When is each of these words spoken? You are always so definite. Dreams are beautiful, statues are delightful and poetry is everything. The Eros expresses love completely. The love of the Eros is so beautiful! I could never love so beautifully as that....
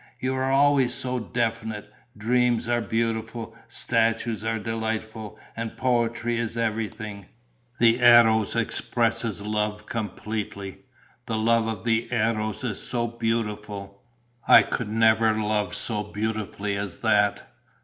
You 0.19 0.33
are 0.33 0.51
always 0.51 0.95
so 0.95 1.19
definite. 1.19 1.87
Dreams 2.17 2.67
are 2.67 2.81
beautiful, 2.81 3.55
statues 3.67 4.43
are 4.43 4.57
delightful 4.57 5.37
and 5.55 5.77
poetry 5.77 6.39
is 6.39 6.57
everything. 6.57 7.27
The 7.77 7.99
Eros 7.99 8.55
expresses 8.55 9.41
love 9.43 9.85
completely. 9.85 10.79
The 11.27 11.37
love 11.37 11.67
of 11.67 11.83
the 11.83 12.07
Eros 12.11 12.63
is 12.63 12.81
so 12.81 13.05
beautiful! 13.05 14.01
I 14.47 14.63
could 14.63 14.89
never 14.89 15.39
love 15.39 15.75
so 15.75 16.01
beautifully 16.01 16.75
as 16.77 16.97
that.... 17.01 17.51